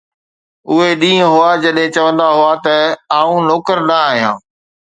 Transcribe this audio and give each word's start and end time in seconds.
اهي 0.69 0.87
ڏينهن 1.01 1.29
هئا، 1.33 1.51
جڏهن 1.65 1.93
چوندا 1.97 2.27
هئا 2.37 2.51
ته: 2.65 2.75
”آءٌ 3.19 3.39
نوڪر 3.47 3.77
نه 3.89 3.95
آهيان. 4.09 4.37